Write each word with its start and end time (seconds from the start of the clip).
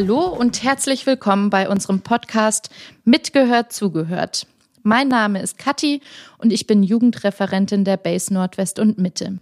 Hallo 0.00 0.28
und 0.28 0.62
herzlich 0.62 1.06
willkommen 1.06 1.50
bei 1.50 1.68
unserem 1.68 2.02
Podcast 2.02 2.70
Mitgehört, 3.04 3.72
zugehört. 3.72 4.46
Mein 4.84 5.08
Name 5.08 5.42
ist 5.42 5.58
Kathi 5.58 6.02
und 6.38 6.52
ich 6.52 6.68
bin 6.68 6.84
Jugendreferentin 6.84 7.82
der 7.82 7.96
Base 7.96 8.32
Nordwest 8.32 8.78
und 8.78 8.98
Mitte. 8.98 9.40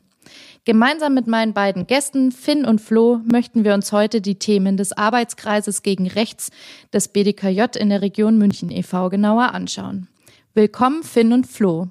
Gemeinsam 0.64 1.12
mit 1.12 1.26
meinen 1.26 1.52
beiden 1.52 1.86
Gästen, 1.86 2.32
Finn 2.32 2.64
und 2.64 2.80
Flo, 2.80 3.20
möchten 3.30 3.64
wir 3.64 3.74
uns 3.74 3.92
heute 3.92 4.22
die 4.22 4.38
Themen 4.38 4.78
des 4.78 4.94
Arbeitskreises 4.94 5.82
gegen 5.82 6.06
Rechts 6.06 6.50
des 6.90 7.08
BDKJ 7.08 7.76
in 7.78 7.90
der 7.90 8.00
Region 8.00 8.38
München 8.38 8.70
e.V. 8.70 9.10
genauer 9.10 9.52
anschauen. 9.52 10.08
Willkommen, 10.54 11.02
Finn 11.02 11.34
und 11.34 11.46
Flo. 11.46 11.88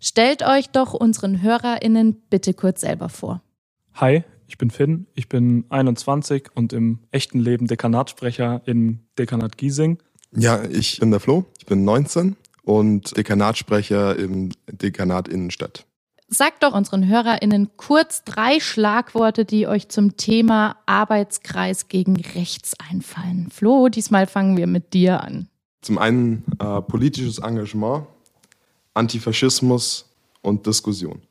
Stellt 0.00 0.44
euch 0.44 0.70
doch 0.70 0.92
unseren 0.92 1.40
HörerInnen 1.40 2.20
bitte 2.30 2.52
kurz 2.52 2.80
selber 2.80 3.08
vor. 3.08 3.42
Hi, 3.94 4.24
ich 4.52 4.58
bin 4.58 4.70
Finn, 4.70 5.06
ich 5.14 5.30
bin 5.30 5.64
21 5.70 6.50
und 6.54 6.74
im 6.74 6.98
echten 7.10 7.38
Leben 7.38 7.66
Dekanatsprecher 7.66 8.60
in 8.66 9.00
Dekanat 9.18 9.56
Giesing. 9.56 9.96
Ja, 10.36 10.62
ich 10.64 11.00
bin 11.00 11.10
der 11.10 11.20
Flo, 11.20 11.46
ich 11.58 11.64
bin 11.64 11.86
19 11.86 12.36
und 12.62 13.16
Dekanatsprecher 13.16 14.14
im 14.18 14.50
Dekanat 14.70 15.28
Innenstadt. 15.28 15.86
Sagt 16.28 16.62
doch 16.64 16.74
unseren 16.74 17.08
HörerInnen 17.08 17.70
kurz 17.78 18.24
drei 18.24 18.60
Schlagworte, 18.60 19.46
die 19.46 19.66
euch 19.66 19.88
zum 19.88 20.18
Thema 20.18 20.76
Arbeitskreis 20.84 21.88
gegen 21.88 22.16
Rechts 22.16 22.74
einfallen. 22.90 23.48
Flo, 23.50 23.88
diesmal 23.88 24.26
fangen 24.26 24.58
wir 24.58 24.66
mit 24.66 24.92
dir 24.92 25.22
an. 25.22 25.48
Zum 25.80 25.96
einen 25.96 26.44
äh, 26.58 26.82
politisches 26.82 27.38
Engagement, 27.38 28.06
Antifaschismus 28.92 30.14
und 30.42 30.66
Diskussion. 30.66 31.22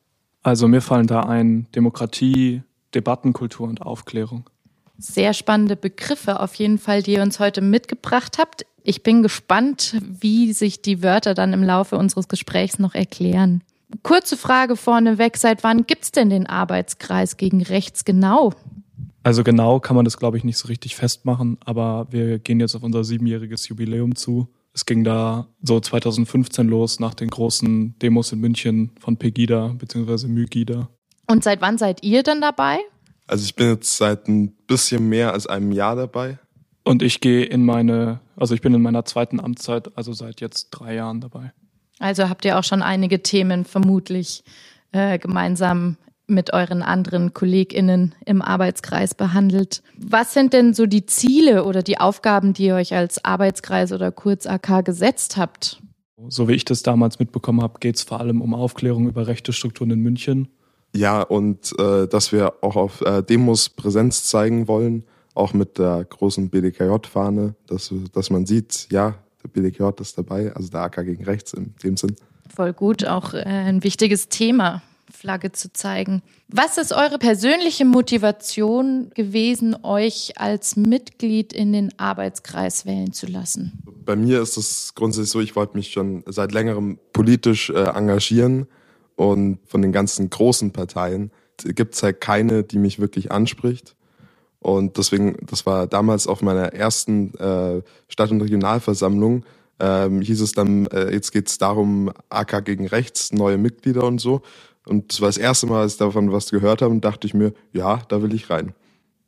Also 0.42 0.67
mir 0.67 0.81
fallen 0.81 1.05
da 1.05 1.22
ein 1.22 1.67
Demokratie, 1.75 2.64
Debattenkultur 2.95 3.67
und 3.67 3.81
Aufklärung. 3.81 4.50
Sehr 4.97 5.34
spannende 5.34 5.75
Begriffe 5.75 6.39
auf 6.39 6.56
jeden 6.56 6.78
Fall, 6.78 7.02
die 7.02 7.14
ihr 7.14 7.22
uns 7.22 7.39
heute 7.39 7.61
mitgebracht 7.61 8.38
habt. 8.38 8.66
Ich 8.83 9.03
bin 9.03 9.23
gespannt, 9.23 9.98
wie 10.02 10.53
sich 10.53 10.81
die 10.81 11.02
Wörter 11.02 11.33
dann 11.33 11.53
im 11.53 11.64
Laufe 11.64 11.98
unseres 11.98 12.28
Gesprächs 12.28 12.80
noch 12.80 12.94
erklären. 12.94 13.64
Kurze 14.03 14.38
Frage 14.38 14.75
vorneweg, 14.75 15.38
seit 15.38 15.64
wann 15.64 15.86
gibt 15.86 16.03
es 16.03 16.11
denn 16.11 16.30
den 16.30 16.48
Arbeitskreis 16.48 17.38
gegen 17.38 17.61
Rechts 17.61 18.06
genau? 18.06 18.53
Also 19.23 19.44
genau 19.44 19.80
kann 19.80 19.95
man 19.95 20.05
das, 20.05 20.17
glaube 20.17 20.38
ich, 20.38 20.44
nicht 20.44 20.58
so 20.58 20.67
richtig 20.67 20.95
festmachen, 20.95 21.58
aber 21.64 22.08
wir 22.09 22.39
gehen 22.39 22.59
jetzt 22.59 22.76
auf 22.76 22.83
unser 22.83 23.03
siebenjähriges 23.03 23.67
Jubiläum 23.67 24.16
zu. 24.16 24.48
Es 24.73 24.86
ging 24.86 25.03
da 25.03 25.48
so 25.61 25.80
2015 25.80 26.67
los 26.67 27.00
nach 27.00 27.14
den 27.14 27.30
großen 27.30 28.00
Demos 28.00 28.31
in 28.31 28.39
München 28.39 28.92
von 29.00 29.17
Pegida 29.17 29.76
bzw. 29.78 30.28
Mygida. 30.28 30.89
Und 31.31 31.45
seit 31.45 31.61
wann 31.61 31.77
seid 31.77 32.03
ihr 32.03 32.23
denn 32.23 32.41
dabei? 32.41 32.79
Also 33.25 33.45
ich 33.45 33.55
bin 33.55 33.69
jetzt 33.69 33.95
seit 33.95 34.27
ein 34.27 34.49
bisschen 34.67 35.07
mehr 35.07 35.31
als 35.31 35.47
einem 35.47 35.71
Jahr 35.71 35.95
dabei. 35.95 36.39
Und 36.83 37.01
ich 37.01 37.21
gehe 37.21 37.45
in 37.45 37.63
meine, 37.63 38.19
also 38.35 38.53
ich 38.53 38.59
bin 38.59 38.73
in 38.73 38.81
meiner 38.81 39.05
zweiten 39.05 39.39
Amtszeit, 39.39 39.95
also 39.95 40.11
seit 40.11 40.41
jetzt 40.41 40.71
drei 40.71 40.95
Jahren 40.95 41.21
dabei. 41.21 41.53
Also 41.99 42.27
habt 42.27 42.43
ihr 42.43 42.59
auch 42.59 42.65
schon 42.65 42.81
einige 42.81 43.23
Themen 43.23 43.63
vermutlich 43.63 44.43
äh, 44.91 45.17
gemeinsam 45.20 45.95
mit 46.27 46.52
euren 46.52 46.81
anderen 46.81 47.33
KollegInnen 47.33 48.14
im 48.25 48.41
Arbeitskreis 48.41 49.15
behandelt. 49.15 49.83
Was 49.95 50.33
sind 50.33 50.52
denn 50.52 50.73
so 50.73 50.86
die 50.86 51.05
Ziele 51.05 51.64
oder 51.64 51.81
die 51.81 51.97
Aufgaben, 51.97 52.52
die 52.52 52.65
ihr 52.65 52.75
euch 52.75 52.93
als 52.93 53.23
Arbeitskreis 53.23 53.93
oder 53.93 54.11
kurz 54.11 54.45
AK 54.47 54.83
gesetzt 54.83 55.37
habt? 55.37 55.81
So 56.27 56.49
wie 56.49 56.55
ich 56.55 56.65
das 56.65 56.83
damals 56.83 57.20
mitbekommen 57.20 57.61
habe, 57.61 57.80
geht 57.80 57.95
es 57.95 58.03
vor 58.03 58.20
allem 58.20 58.41
um 58.41 58.53
Aufklärung 58.53 59.08
über 59.08 59.27
rechte 59.27 59.53
Strukturen 59.53 59.91
in 59.91 60.02
München 60.02 60.49
ja, 60.93 61.21
und 61.21 61.77
äh, 61.79 62.07
dass 62.07 62.31
wir 62.31 62.53
auch 62.61 62.75
auf 62.75 63.02
äh, 63.02 63.23
Demos 63.23 63.69
Präsenz 63.69 64.25
zeigen 64.25 64.67
wollen, 64.67 65.03
auch 65.33 65.53
mit 65.53 65.77
der 65.77 66.05
großen 66.05 66.49
BDKJ-Fahne, 66.49 67.55
dass, 67.67 67.93
dass 68.13 68.29
man 68.29 68.45
sieht, 68.45 68.87
ja, 68.91 69.15
der 69.43 69.49
BDKJ 69.49 70.02
ist 70.02 70.17
dabei, 70.17 70.53
also 70.53 70.69
der 70.69 70.81
AK 70.81 71.05
gegen 71.05 71.23
rechts 71.23 71.53
in 71.53 71.73
dem 71.83 71.97
Sinn. 71.97 72.15
Voll 72.53 72.73
gut, 72.73 73.05
auch 73.05 73.33
äh, 73.33 73.43
ein 73.43 73.83
wichtiges 73.83 74.27
Thema, 74.27 74.81
Flagge 75.09 75.52
zu 75.52 75.71
zeigen. 75.71 76.21
Was 76.47 76.77
ist 76.77 76.91
eure 76.91 77.17
persönliche 77.17 77.85
Motivation 77.85 79.11
gewesen, 79.15 79.75
euch 79.83 80.33
als 80.37 80.75
Mitglied 80.75 81.53
in 81.53 81.71
den 81.71 81.97
Arbeitskreis 81.97 82.85
wählen 82.85 83.13
zu 83.13 83.27
lassen? 83.27 83.81
Bei 84.05 84.15
mir 84.15 84.41
ist 84.41 84.58
es 84.58 84.93
grundsätzlich 84.95 85.31
so, 85.31 85.39
ich 85.39 85.55
wollte 85.55 85.77
mich 85.77 85.91
schon 85.91 86.23
seit 86.27 86.52
längerem 86.52 86.99
politisch 87.13 87.69
äh, 87.69 87.83
engagieren 87.83 88.67
und 89.16 89.60
von 89.66 89.82
den 89.82 89.92
ganzen 89.92 90.30
großen 90.30 90.72
Parteien 90.72 91.32
gibt 91.64 91.95
es 91.95 92.04
halt 92.04 92.22
keine, 92.22 92.64
die 92.64 92.80
mich 92.80 92.99
wirklich 92.99 93.32
anspricht. 93.32 93.95
Und 94.60 94.98
deswegen, 94.98 95.38
das 95.45 95.66
war 95.66 95.88
damals 95.88 96.27
auf 96.27 96.42
meiner 96.42 96.73
ersten 96.73 97.33
äh, 97.36 97.82
Stadt- 98.08 98.32
und 98.32 98.42
Regionalversammlung, 98.42 99.44
ähm, 99.80 100.21
hieß 100.21 100.42
es 100.42 100.52
dann, 100.52 100.86
äh, 100.88 101.11
jetzt 101.11 101.32
geht 101.32 101.50
es 101.50 101.58
darum, 101.58 102.11
AK 102.30 102.64
gegen 102.66 102.88
rechts, 102.88 103.33
neue 103.33 103.58
Mitglieder 103.58 104.04
und 104.04 104.21
so. 104.21 104.42
Und 104.86 105.11
das 105.11 105.21
war 105.21 105.30
das 105.30 105.38
erste 105.38 105.66
Mal, 105.66 105.82
als 105.82 105.94
ich 105.94 105.98
davon 106.00 106.32
was 106.32 106.52
gehört 106.52 106.83
habe, 106.83 106.94
und 106.94 107.04
dachte 107.04 107.26
ich 107.26 107.33
mir, 107.33 107.54
ja, 107.73 108.02
da 108.08 108.21
will 108.21 108.33
ich 108.33 108.50
rein. 108.50 108.73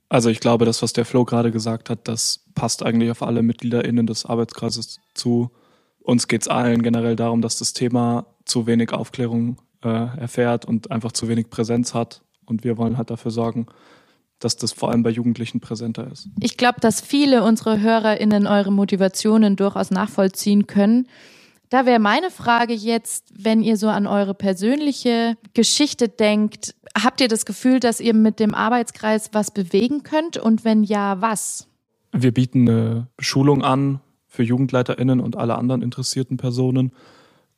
Also 0.09 0.29
ich 0.29 0.39
glaube, 0.39 0.65
das, 0.65 0.83
was 0.83 0.93
der 0.93 1.05
Flo 1.05 1.25
gerade 1.25 1.51
gesagt 1.51 1.89
hat, 1.89 2.07
das 2.07 2.45
passt 2.53 2.83
eigentlich 2.83 3.09
auf 3.09 3.23
alle 3.23 3.41
MitgliederInnen 3.41 4.05
des 4.05 4.27
Arbeitskreises 4.27 4.99
zu. 5.15 5.49
Uns 5.99 6.27
geht 6.27 6.43
es 6.43 6.47
allen 6.47 6.83
generell 6.83 7.15
darum, 7.15 7.41
dass 7.41 7.57
das 7.57 7.73
Thema 7.73 8.27
zu 8.45 8.67
wenig 8.67 8.91
Aufklärung 8.93 9.57
äh, 9.85 10.19
erfährt 10.19 10.65
und 10.65 10.91
einfach 10.91 11.11
zu 11.11 11.27
wenig 11.27 11.49
Präsenz 11.49 11.93
hat. 11.93 12.23
Und 12.45 12.63
wir 12.63 12.77
wollen 12.77 12.97
halt 12.97 13.09
dafür 13.09 13.31
sorgen, 13.31 13.67
dass 14.39 14.57
das 14.57 14.73
vor 14.73 14.91
allem 14.91 15.03
bei 15.03 15.09
Jugendlichen 15.09 15.59
präsenter 15.59 16.11
ist. 16.11 16.27
Ich 16.41 16.57
glaube, 16.57 16.79
dass 16.81 17.01
viele 17.01 17.43
unserer 17.43 17.79
HörerInnen 17.79 18.47
eure 18.47 18.71
Motivationen 18.71 19.55
durchaus 19.55 19.91
nachvollziehen 19.91 20.67
können. 20.67 21.07
Da 21.69 21.85
wäre 21.85 21.99
meine 21.99 22.29
Frage 22.29 22.73
jetzt, 22.73 23.33
wenn 23.35 23.63
ihr 23.63 23.77
so 23.77 23.87
an 23.87 24.05
eure 24.05 24.33
persönliche 24.33 25.37
Geschichte 25.53 26.09
denkt, 26.09 26.75
habt 27.01 27.21
ihr 27.21 27.27
das 27.27 27.45
Gefühl, 27.45 27.79
dass 27.79 27.99
ihr 27.99 28.13
mit 28.13 28.39
dem 28.39 28.53
Arbeitskreis 28.53 29.29
was 29.33 29.51
bewegen 29.51 30.03
könnt? 30.03 30.37
Und 30.37 30.65
wenn 30.65 30.83
ja, 30.83 31.21
was? 31.21 31.67
Wir 32.11 32.31
bieten 32.31 32.69
eine 32.69 33.07
Schulung 33.17 33.63
an 33.63 34.01
für 34.27 34.43
JugendleiterInnen 34.43 35.19
und 35.19 35.35
alle 35.37 35.57
anderen 35.57 35.81
interessierten 35.81 36.37
Personen 36.37 36.91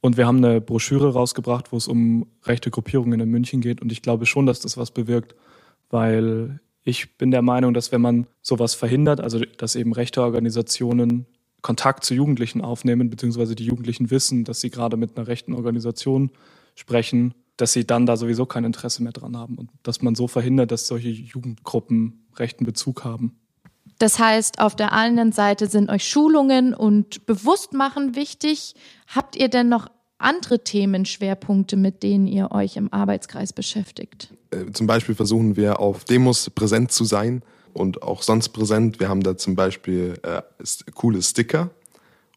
und 0.06 0.18
wir 0.18 0.28
haben 0.28 0.38
eine 0.38 0.62
Broschüre 0.62 1.14
rausgebracht, 1.14 1.72
wo 1.72 1.78
es 1.78 1.88
um 1.88 2.28
rechte 2.44 2.70
Gruppierungen 2.70 3.20
in 3.20 3.30
München 3.30 3.60
geht. 3.60 3.82
Und 3.82 3.92
ich 3.92 4.04
glaube 4.04 4.28
schon, 4.28 4.46
dass 4.46 4.60
das 4.60 4.78
was 4.78 4.92
bewirkt, 4.92 5.34
weil 5.90 6.60
ich 6.84 7.18
bin 7.18 7.32
der 7.32 7.42
Meinung, 7.42 7.74
dass 7.74 7.92
wenn 7.92 8.02
man 8.02 8.28
sowas 8.44 8.76
verhindert, 8.76 9.20
also 9.20 9.40
dass 9.58 9.76
eben 9.76 9.94
rechte 9.94 10.22
Organisationen 10.22 11.26
Kontakt 11.64 12.06
zu 12.06 12.14
Jugendlichen 12.14 12.62
aufnehmen, 12.62 13.10
beziehungsweise 13.10 13.56
die 13.56 13.66
Jugendlichen 13.66 14.12
wissen, 14.12 14.44
dass 14.44 14.62
sie 14.62 14.70
gerade 14.70 14.96
mit 14.96 15.18
einer 15.18 15.26
rechten 15.28 15.54
Organisation 15.54 16.30
sprechen, 16.76 17.34
dass 17.58 17.74
sie 17.74 17.88
dann 17.88 18.06
da 18.06 18.16
sowieso 18.16 18.46
kein 18.46 18.64
Interesse 18.64 19.02
mehr 19.02 19.14
dran 19.14 19.36
haben 19.36 19.58
und 19.58 19.72
dass 19.82 20.04
man 20.04 20.14
so 20.14 20.28
verhindert, 20.28 20.72
dass 20.72 20.86
solche 20.86 21.10
Jugendgruppen 21.10 22.28
rechten 22.38 22.64
Bezug 22.64 23.04
haben. 23.04 23.40
Das 23.98 24.20
heißt, 24.20 24.60
auf 24.60 24.76
der 24.76 24.92
einen 24.92 25.32
Seite 25.32 25.68
sind 25.68 25.90
euch 25.90 26.08
Schulungen 26.08 26.74
und 26.74 27.26
Bewusstmachen 27.26 28.16
wichtig. 28.16 28.76
Habt 29.08 29.36
ihr 29.36 29.48
denn 29.48 29.70
noch 29.70 29.88
andere 30.26 30.64
Themenschwerpunkte, 30.64 31.78
mit 31.78 32.04
denen 32.04 32.28
ihr 32.28 32.52
euch 32.52 32.76
im 32.76 32.92
Arbeitskreis 32.92 33.54
beschäftigt? 33.54 34.34
Äh, 34.52 34.72
zum 34.74 34.88
Beispiel 34.88 35.16
versuchen 35.16 35.56
wir 35.56 35.80
auf 35.80 36.04
Demos 36.04 36.50
präsent 36.50 36.92
zu 36.92 37.06
sein 37.06 37.44
und 37.74 38.02
auch 38.02 38.22
sonst 38.22 38.50
präsent. 38.50 39.00
Wir 39.00 39.10
haben 39.10 39.22
da 39.22 39.38
zum 39.38 39.56
Beispiel 39.56 40.20
äh, 40.24 40.42
coole 40.94 41.22
Sticker 41.22 41.70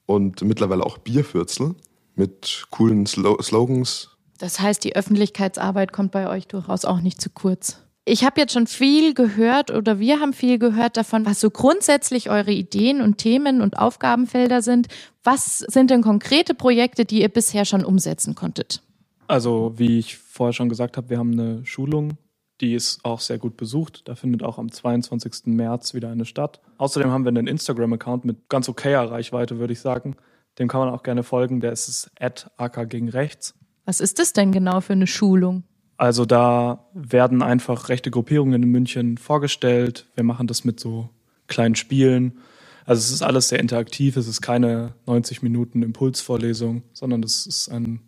und 0.06 0.42
mittlerweile 0.42 0.84
auch 0.84 0.98
Bierfürzel 0.98 1.74
mit 2.14 2.66
coolen 2.70 3.06
Slo 3.06 3.40
Slogans. 3.40 4.10
Das 4.38 4.60
heißt, 4.60 4.84
die 4.84 4.94
Öffentlichkeitsarbeit 4.94 5.92
kommt 5.92 6.12
bei 6.12 6.28
euch 6.28 6.46
durchaus 6.46 6.84
auch 6.84 7.00
nicht 7.00 7.20
zu 7.20 7.30
kurz. 7.30 7.78
Ich 8.08 8.24
habe 8.24 8.40
jetzt 8.40 8.54
schon 8.54 8.66
viel 8.66 9.12
gehört 9.12 9.70
oder 9.70 9.98
wir 9.98 10.18
haben 10.18 10.32
viel 10.32 10.58
gehört 10.58 10.96
davon, 10.96 11.26
was 11.26 11.40
so 11.40 11.50
grundsätzlich 11.50 12.30
eure 12.30 12.52
Ideen 12.52 13.02
und 13.02 13.18
Themen 13.18 13.60
und 13.60 13.78
Aufgabenfelder 13.78 14.62
sind. 14.62 14.88
Was 15.24 15.58
sind 15.58 15.90
denn 15.90 16.00
konkrete 16.00 16.54
Projekte, 16.54 17.04
die 17.04 17.20
ihr 17.20 17.28
bisher 17.28 17.66
schon 17.66 17.84
umsetzen 17.84 18.34
konntet? 18.34 18.82
Also, 19.26 19.74
wie 19.76 19.98
ich 19.98 20.16
vorher 20.16 20.54
schon 20.54 20.70
gesagt 20.70 20.96
habe, 20.96 21.10
wir 21.10 21.18
haben 21.18 21.32
eine 21.32 21.66
Schulung 21.66 22.16
Die 22.62 22.74
ist 22.74 23.04
auch 23.04 23.20
sehr 23.20 23.36
gut 23.36 23.58
besucht. 23.58 24.08
Da 24.08 24.14
findet 24.14 24.42
auch 24.42 24.58
am 24.58 24.72
22. 24.72 25.46
März 25.46 25.92
wieder 25.92 26.10
eine 26.10 26.24
statt. 26.24 26.60
Außerdem 26.78 27.10
haben 27.10 27.24
wir 27.24 27.28
einen 27.28 27.46
Instagram-Account 27.46 28.24
mit 28.24 28.48
ganz 28.48 28.70
okayer 28.70 29.10
Reichweite, 29.10 29.58
würde 29.58 29.74
ich 29.74 29.80
sagen. 29.80 30.16
Dem 30.58 30.66
kann 30.66 30.80
man 30.80 30.88
auch 30.88 31.02
gerne 31.02 31.24
folgen. 31.24 31.60
Der 31.60 31.72
ist 31.72 32.10
at 32.18 32.50
AK 32.56 32.88
gegen 32.88 33.10
rechts. 33.10 33.54
Was 33.84 34.00
ist 34.00 34.18
das 34.18 34.32
denn 34.32 34.50
genau 34.50 34.80
für 34.80 34.94
eine 34.94 35.06
Schulung? 35.06 35.64
Also 35.98 36.24
da 36.24 36.86
werden 36.94 37.42
einfach 37.42 37.88
rechte 37.88 38.12
Gruppierungen 38.12 38.62
in 38.62 38.70
München 38.70 39.18
vorgestellt. 39.18 40.06
Wir 40.14 40.22
machen 40.22 40.46
das 40.46 40.64
mit 40.64 40.78
so 40.78 41.10
kleinen 41.48 41.74
Spielen. 41.74 42.38
Also 42.86 43.00
es 43.00 43.10
ist 43.10 43.22
alles 43.22 43.48
sehr 43.48 43.58
interaktiv. 43.58 44.16
Es 44.16 44.28
ist 44.28 44.40
keine 44.40 44.94
90 45.06 45.42
Minuten 45.42 45.82
Impulsvorlesung, 45.82 46.84
sondern 46.92 47.24
es 47.24 47.46
ist 47.46 47.68
ein, 47.68 48.00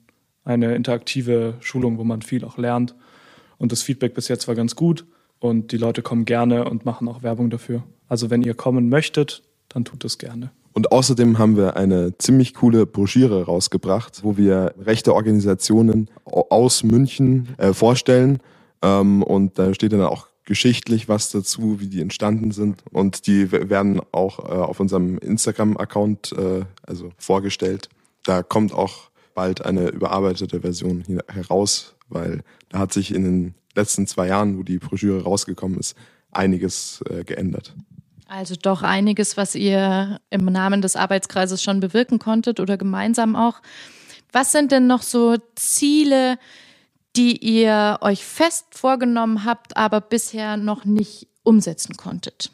eine 0.44 0.76
interaktive 0.76 1.54
Schulung, 1.58 1.98
wo 1.98 2.04
man 2.04 2.22
viel 2.22 2.44
auch 2.44 2.58
lernt. 2.58 2.94
Und 3.58 3.72
das 3.72 3.82
Feedback 3.82 4.14
bis 4.14 4.28
jetzt 4.28 4.46
war 4.46 4.54
ganz 4.54 4.76
gut 4.76 5.04
und 5.40 5.72
die 5.72 5.76
Leute 5.76 6.00
kommen 6.00 6.24
gerne 6.24 6.66
und 6.70 6.84
machen 6.84 7.08
auch 7.08 7.24
Werbung 7.24 7.50
dafür. 7.50 7.82
Also 8.06 8.30
wenn 8.30 8.42
ihr 8.42 8.54
kommen 8.54 8.88
möchtet, 8.88 9.42
dann 9.68 9.84
tut 9.84 10.04
es 10.04 10.16
gerne. 10.16 10.52
Und 10.72 10.92
außerdem 10.92 11.38
haben 11.38 11.56
wir 11.56 11.76
eine 11.76 12.16
ziemlich 12.18 12.54
coole 12.54 12.86
Broschüre 12.86 13.44
rausgebracht, 13.44 14.22
wo 14.22 14.36
wir 14.36 14.74
rechte 14.78 15.14
Organisationen 15.14 16.08
aus 16.24 16.84
München 16.84 17.48
äh, 17.58 17.72
vorstellen. 17.72 18.38
Ähm, 18.82 19.22
und 19.22 19.58
da 19.58 19.74
steht 19.74 19.92
dann 19.92 20.02
auch 20.02 20.28
geschichtlich 20.44 21.08
was 21.08 21.30
dazu, 21.30 21.80
wie 21.80 21.88
die 21.88 22.00
entstanden 22.00 22.50
sind. 22.50 22.82
Und 22.92 23.26
die 23.26 23.52
werden 23.52 24.00
auch 24.12 24.38
äh, 24.38 24.52
auf 24.52 24.80
unserem 24.80 25.18
Instagram-Account 25.18 26.32
äh, 26.32 26.64
also 26.86 27.10
vorgestellt. 27.18 27.88
Da 28.24 28.42
kommt 28.42 28.72
auch 28.72 29.10
bald 29.34 29.64
eine 29.64 29.88
überarbeitete 29.88 30.60
Version 30.60 31.04
heraus, 31.28 31.94
weil 32.08 32.42
da 32.68 32.78
hat 32.78 32.92
sich 32.92 33.14
in 33.14 33.24
den 33.24 33.54
letzten 33.74 34.06
zwei 34.06 34.26
Jahren, 34.26 34.58
wo 34.58 34.62
die 34.62 34.78
Broschüre 34.78 35.22
rausgekommen 35.22 35.78
ist, 35.78 35.96
einiges 36.32 37.02
äh, 37.08 37.24
geändert. 37.24 37.74
Also 38.30 38.54
doch 38.54 38.84
einiges, 38.84 39.36
was 39.36 39.56
ihr 39.56 40.20
im 40.30 40.44
Namen 40.44 40.82
des 40.82 40.94
Arbeitskreises 40.94 41.64
schon 41.64 41.80
bewirken 41.80 42.20
konntet 42.20 42.60
oder 42.60 42.76
gemeinsam 42.76 43.34
auch. 43.34 43.60
Was 44.30 44.52
sind 44.52 44.70
denn 44.70 44.86
noch 44.86 45.02
so 45.02 45.36
Ziele, 45.56 46.38
die 47.16 47.36
ihr 47.38 47.98
euch 48.02 48.24
fest 48.24 48.66
vorgenommen 48.70 49.44
habt, 49.44 49.76
aber 49.76 50.00
bisher 50.00 50.56
noch 50.56 50.84
nicht 50.84 51.26
umsetzen 51.42 51.96
konntet? 51.96 52.52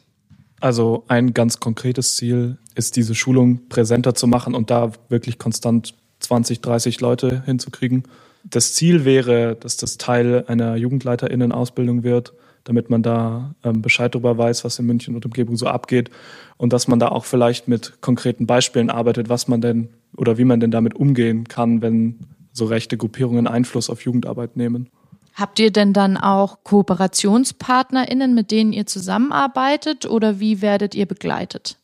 Also 0.61 1.03
ein 1.09 1.35
ganz 1.35 1.59
konkretes 1.59 2.15
Ziel 2.15 2.57
ist, 2.73 2.95
diese 2.95 3.13
Schulung 3.13 3.69
präsenter 3.69 4.15
zu 4.15 4.25
machen 4.25 4.55
und 4.55 4.71
da 4.71 4.93
wirklich 5.09 5.37
konstant 5.37 5.93
20, 6.21 6.61
30 6.61 7.01
Leute 7.01 7.43
hinzukriegen. 7.45 8.05
Das 8.43 8.73
Ziel 8.73 9.05
wäre, 9.05 9.55
dass 9.55 9.77
das 9.77 9.99
Teil 9.99 10.43
einer 10.47 10.75
Jugendleiterinnen-Ausbildung 10.75 12.01
wird, 12.01 12.33
damit 12.67 12.89
man 12.89 13.01
da 13.01 13.55
ähm, 13.63 13.81
Bescheid 13.81 14.13
darüber 14.13 14.37
weiß, 14.37 14.65
was 14.65 14.77
in 14.79 14.85
München 14.85 15.15
und 15.15 15.25
Umgebung 15.25 15.55
so 15.55 15.67
abgeht 15.67 16.09
und 16.57 16.73
dass 16.73 16.87
man 16.87 16.99
da 16.99 17.09
auch 17.09 17.25
vielleicht 17.25 17.67
mit 17.67 18.01
konkreten 18.01 18.45
Beispielen 18.45 18.89
arbeitet, 18.89 19.29
was 19.29 19.47
man 19.47 19.61
denn 19.61 19.89
oder 20.15 20.37
wie 20.37 20.43
man 20.43 20.59
denn 20.59 20.71
damit 20.71 20.95
umgehen 20.95 21.47
kann, 21.47 21.81
wenn 21.81 22.19
so 22.51 22.65
rechte 22.65 22.97
Gruppierungen 22.97 23.47
Einfluss 23.47 23.89
auf 23.89 24.01
Jugendarbeit 24.01 24.57
nehmen. 24.57 24.89
Habt 25.33 25.59
ihr 25.59 25.71
denn 25.71 25.93
dann 25.93 26.17
auch 26.17 26.63
KooperationspartnerInnen, 26.63 28.33
mit 28.33 28.51
denen 28.51 28.73
ihr 28.73 28.87
zusammenarbeitet 28.87 30.05
oder 30.05 30.39
wie 30.39 30.61
werdet 30.61 30.95
ihr 30.95 31.05
begleitet? 31.05 31.77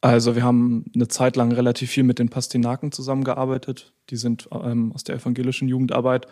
Also 0.00 0.36
wir 0.36 0.44
haben 0.44 0.86
eine 0.94 1.08
Zeit 1.08 1.36
lang 1.36 1.52
relativ 1.52 1.90
viel 1.90 2.04
mit 2.04 2.18
den 2.18 2.30
Pastinaken 2.30 2.92
zusammengearbeitet. 2.92 3.92
Die 4.08 4.16
sind 4.16 4.48
ähm, 4.52 4.92
aus 4.94 5.04
der 5.04 5.16
evangelischen 5.16 5.68
Jugendarbeit. 5.68 6.26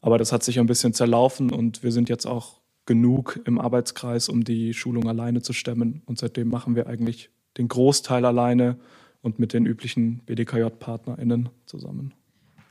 Aber 0.00 0.16
das 0.16 0.32
hat 0.32 0.42
sich 0.42 0.58
ein 0.58 0.66
bisschen 0.66 0.94
zerlaufen 0.94 1.50
und 1.50 1.82
wir 1.82 1.92
sind 1.92 2.08
jetzt 2.08 2.26
auch 2.26 2.61
genug 2.86 3.40
im 3.44 3.58
Arbeitskreis, 3.58 4.28
um 4.28 4.44
die 4.44 4.74
Schulung 4.74 5.08
alleine 5.08 5.42
zu 5.42 5.52
stemmen. 5.52 6.02
Und 6.06 6.18
seitdem 6.18 6.48
machen 6.48 6.74
wir 6.74 6.86
eigentlich 6.86 7.30
den 7.56 7.68
Großteil 7.68 8.24
alleine 8.24 8.78
und 9.20 9.38
mit 9.38 9.52
den 9.52 9.66
üblichen 9.66 10.20
BDKJ-PartnerInnen 10.26 11.48
zusammen. 11.66 12.14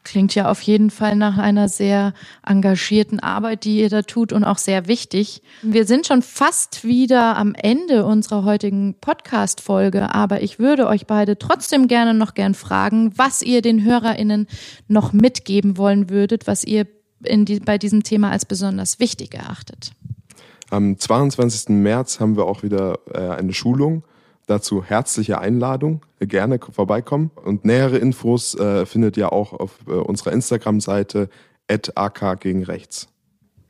Klingt 0.04 0.34
ja 0.34 0.50
auf 0.50 0.62
jeden 0.64 0.90
Fall 0.90 1.16
nach 1.16 1.38
einer 1.38 1.70
sehr 1.70 2.14
engagierten 2.44 3.20
Arbeit, 3.20 3.66
die 3.66 3.80
ihr 3.80 3.90
da 3.90 4.02
tut 4.02 4.34
und 4.34 4.44
auch 4.44 4.58
sehr 4.58 4.88
wichtig. 4.88 5.44
Wir 5.62 5.86
sind 5.86 6.08
schon 6.08 6.24
fast 6.24 6.84
wieder 6.84 7.38
am 7.38 7.54
Ende 7.54 8.04
unserer 8.04 8.44
heutigen 8.44 8.96
Podcast-Folge, 9.00 10.14
aber 10.14 10.42
ich 10.42 10.58
würde 10.58 10.88
euch 10.88 11.06
beide 11.06 11.38
trotzdem 11.38 11.88
gerne 11.88 12.16
noch 12.16 12.34
gern 12.34 12.56
fragen, 12.56 13.16
was 13.16 13.44
ihr 13.44 13.62
den 13.62 13.84
HörerInnen 13.84 14.48
noch 14.88 15.14
mitgeben 15.14 15.78
wollen 15.78 16.10
würdet, 16.10 16.48
was 16.48 16.64
ihr 16.64 16.88
die, 17.20 17.60
bei 17.60 17.78
diesem 17.78 18.02
Thema 18.02 18.32
als 18.32 18.46
besonders 18.46 19.00
wichtig 19.00 19.36
erachtet. 19.36 19.92
Am 20.72 20.98
22. 20.98 21.70
März 21.70 22.20
haben 22.20 22.36
wir 22.36 22.46
auch 22.46 22.64
wieder 22.64 23.00
äh, 23.14 23.20
eine 23.20 23.54
Schulung 23.54 24.04
Dazu 24.52 24.84
herzliche 24.84 25.40
Einladung, 25.40 26.06
gerne 26.20 26.60
vorbeikommen. 26.60 27.32
Und 27.46 27.64
nähere 27.64 27.98
Infos 28.00 28.54
äh, 28.56 28.86
findet 28.86 29.16
ihr 29.16 29.32
auch 29.32 29.54
auf 29.54 29.80
äh, 29.88 29.92
unserer 29.92 30.34
Instagram-Seite 30.34 31.30
ak 31.96 32.42
gegen 32.42 32.64
rechts. 32.64 33.08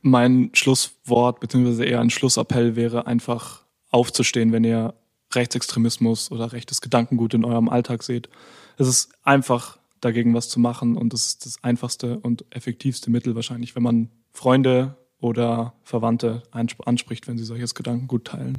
Mein 0.00 0.50
Schlusswort 0.54 1.38
beziehungsweise 1.38 1.84
eher 1.84 2.00
ein 2.00 2.10
Schlussappell 2.10 2.74
wäre 2.74 3.06
einfach 3.06 3.62
aufzustehen, 3.90 4.50
wenn 4.50 4.64
ihr 4.64 4.94
Rechtsextremismus 5.32 6.32
oder 6.32 6.52
rechtes 6.52 6.80
Gedankengut 6.80 7.34
in 7.34 7.44
eurem 7.44 7.68
Alltag 7.68 8.02
seht. 8.02 8.28
Es 8.76 8.88
ist 8.88 9.12
einfach 9.22 9.78
dagegen 10.00 10.34
was 10.34 10.48
zu 10.48 10.58
machen 10.58 10.96
und 10.96 11.12
das 11.12 11.26
ist 11.26 11.46
das 11.46 11.62
einfachste 11.62 12.18
und 12.18 12.44
effektivste 12.50 13.08
Mittel 13.08 13.36
wahrscheinlich, 13.36 13.76
wenn 13.76 13.84
man 13.84 14.10
Freunde 14.32 14.96
oder 15.22 15.72
Verwandte 15.84 16.42
anspricht, 16.50 17.28
wenn 17.28 17.38
sie 17.38 17.44
solches 17.44 17.74
Gedankengut 17.74 18.26
teilen. 18.26 18.58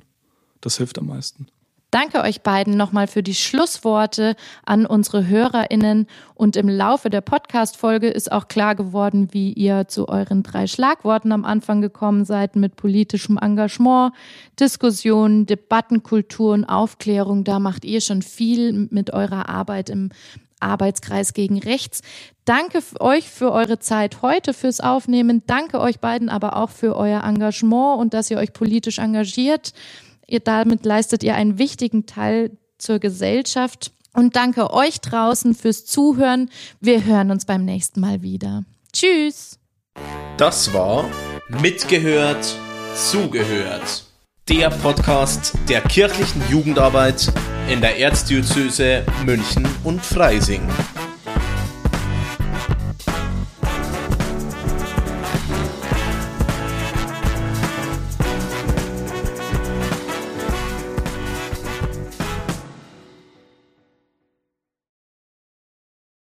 Das 0.62 0.78
hilft 0.78 0.98
am 0.98 1.08
meisten. 1.08 1.48
Danke 1.92 2.22
euch 2.22 2.42
beiden 2.42 2.76
nochmal 2.76 3.06
für 3.06 3.22
die 3.22 3.36
Schlussworte 3.36 4.36
an 4.66 4.88
unsere 4.88 5.28
HörerInnen. 5.28 6.08
Und 6.34 6.56
im 6.56 6.68
Laufe 6.68 7.12
der 7.12 7.22
Podcast-Folge 7.22 8.08
ist 8.08 8.32
auch 8.32 8.48
klar 8.48 8.74
geworden, 8.74 9.28
wie 9.32 9.54
ihr 9.54 9.88
zu 9.88 10.08
euren 10.08 10.42
drei 10.42 10.66
Schlagworten 10.66 11.32
am 11.32 11.46
Anfang 11.46 11.82
gekommen 11.82 12.26
seid 12.26 12.56
mit 12.56 12.78
politischem 12.78 13.38
Engagement, 13.38 14.12
Diskussion, 14.60 15.46
Debattenkultur 15.46 16.54
und 16.54 16.66
Aufklärung. 16.66 17.44
Da 17.44 17.60
macht 17.60 17.86
ihr 17.86 18.02
schon 18.02 18.24
viel 18.24 18.88
mit 18.90 19.14
eurer 19.14 19.48
Arbeit 19.48 19.92
im 19.92 20.10
Arbeitskreis 20.64 21.34
gegen 21.34 21.60
Rechts. 21.60 22.02
Danke 22.46 22.80
euch 23.00 23.30
für 23.30 23.52
eure 23.52 23.80
Zeit 23.80 24.22
heute, 24.22 24.54
fürs 24.54 24.80
Aufnehmen. 24.80 25.44
Danke 25.46 25.80
euch 25.80 26.00
beiden 26.00 26.30
aber 26.30 26.58
auch 26.58 26.70
für 26.70 26.96
euer 26.96 27.24
Engagement 27.24 28.00
und 28.00 28.14
dass 28.14 28.32
ihr 28.32 28.38
euch 28.38 28.54
politisch 28.54 29.00
engagiert. 29.00 29.74
Ihr, 30.28 30.40
damit 30.40 30.86
leistet 30.86 31.24
ihr 31.24 31.36
einen 31.36 31.58
wichtigen 31.58 32.06
Teil 32.06 32.58
zur 32.78 33.00
Gesellschaft. 33.00 33.92
Und 34.14 34.36
danke 34.36 34.72
euch 34.72 35.02
draußen 35.02 35.56
fürs 35.56 35.86
Zuhören. 35.86 36.50
Wir 36.80 37.04
hören 37.06 37.32
uns 37.32 37.46
beim 37.46 37.66
nächsten 37.66 38.00
Mal 38.00 38.22
wieder. 38.22 38.64
Tschüss. 38.92 39.58
Das 40.38 40.74
war 40.74 41.10
Mitgehört, 41.50 42.56
Zugehört. 42.96 44.13
Der 44.50 44.70
Podcast 44.70 45.54
der 45.70 45.80
kirchlichen 45.80 46.44
Jugendarbeit 46.50 47.32
in 47.70 47.80
der 47.80 47.98
Erzdiözese 47.98 49.06
München 49.26 49.66
und 49.86 50.06
Freising. 50.06 50.68